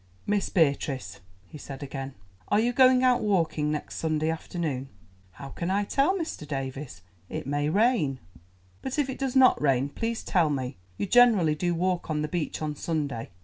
[0.25, 2.15] "Miss Beatrice," he said again,
[2.47, 4.89] "are you going out walking next Sunday afternoon?"
[5.33, 6.47] "How can I tell, Mr.
[6.47, 7.03] Davies?
[7.29, 8.17] It may rain."
[8.81, 10.77] "But if it does not rain—please tell me.
[10.97, 13.29] You generally do walk on the beach on Sunday.